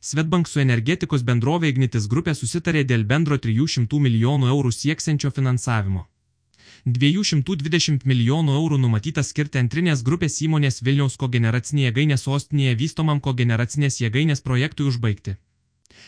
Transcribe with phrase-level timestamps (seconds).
[0.00, 6.06] Svetbank su energetikos bendrovė Ignitis grupė susitarė dėl bendro 300 milijonų eurų sieksiančio finansavimo.
[6.86, 14.40] 220 milijonų eurų numatyta skirti antrinės grupės įmonės Vilniaus kogeneracinė jėgainė sostinėje vystomam kogeneracinės jėgainės
[14.40, 15.36] projektui užbaigti.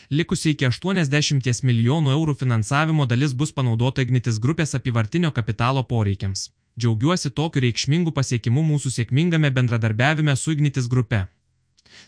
[0.09, 6.49] Likusi iki 80 milijonų eurų finansavimo dalis bus panaudota Ignitis grupės apivartinio kapitalo poreikiams.
[6.79, 11.27] Džiaugiuosi tokiu reikšmingu pasiekimu mūsų sėkmingame bendradarbiavime su Ignitis grupe.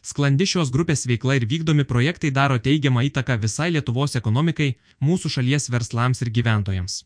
[0.01, 5.69] Sklandi šios grupės veikla ir vykdomi projektai daro teigiamą įtaką visai Lietuvos ekonomikai, mūsų šalies
[5.73, 7.03] verslams ir gyventojams.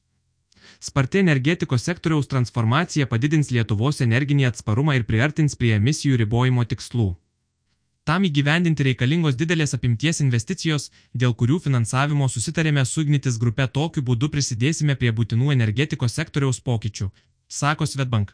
[0.79, 7.09] Sparti energetikos sektoriaus transformacija padidins Lietuvos energinį atsparumą ir priartins prie emisijų ribojimo tikslų.
[8.09, 14.31] Tam įgyvendinti reikalingos didelės apimties investicijos, dėl kurių finansavimo susitarėme su Ignitis grupe tokiu būdu
[14.33, 17.11] prisidėsime prie būtinų energetikos sektoriaus pokyčių,
[17.59, 18.33] sako Svetbank.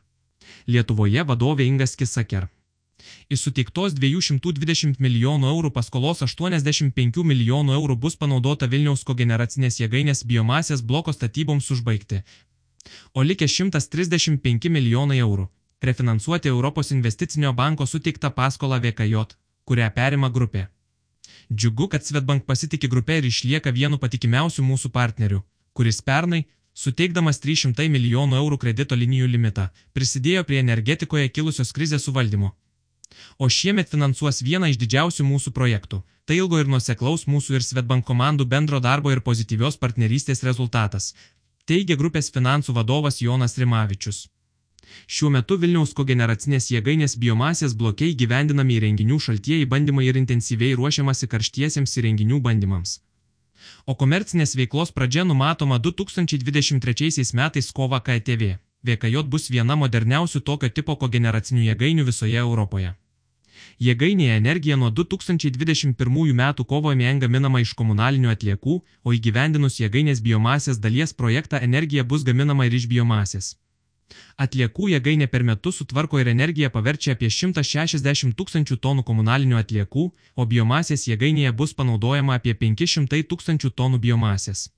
[0.68, 2.48] Lietuvoje vadovė Ingas Kisaker.
[3.30, 10.84] Iš suteiktos 220 milijonų eurų paskolos 85 milijonų eurų bus panaudota Vilniaus kogeneracinės jėgainės biomasės
[10.92, 12.22] bloko statyboms užbaigti,
[13.14, 15.48] o likę 135 milijonai eurų-
[15.90, 20.68] refinansuoti Europos investicinio banko suteiktą paskolą VKJ, kurią perima grupė.
[21.54, 25.42] Džiugu, kad Svetbank pasitikė grupė ir išlieka vienu patikimiausių mūsų partnerių,
[25.74, 32.56] kuris pernai, suteikdamas 300 milijonų eurų kredito linijų limitą, prisidėjo prie energetikoje kilusios krizės suvaldymo
[33.38, 36.02] o šiemet finansuos vieną iš didžiausių mūsų projektų.
[36.26, 41.14] Tai ilgo ir nuseklaus mūsų ir Svetbank komandų bendro darbo ir pozityvios partnerystės rezultatas,
[41.70, 44.26] teigia grupės finansų vadovas Jonas Rimavičius.
[45.08, 51.98] Šiuo metu Vilniaus kogeneracinės jėgainės biomasės blokiai gyvendinami įrenginių šaltieji bandymai ir intensyviai ruošiamasi karštiesiems
[52.02, 53.00] įrenginių bandymams.
[53.86, 58.56] O komercinės veiklos pradžia numatoma 2023 metais kova KTV.
[58.86, 62.94] VKJ bus viena moderniausių tokio tipo kogeneracinių jėgainių visoje Europoje.
[63.82, 70.80] Jėgainėje energija nuo 2021 metų kovo mėn gaminama iš komunalinių atliekų, o įgyvendinus jėgainės biomasės
[70.80, 73.56] dalies projektą energija bus gaminama ir iš biomasės.
[74.38, 80.06] Atliekų jėgainė per metus sutvarko ir energiją paverčia apie 160 tūkstančių tonų komunalinių atliekų,
[80.36, 84.70] o biomasės jėgainėje bus panaudojama apie 500 tūkstančių tonų biomasės.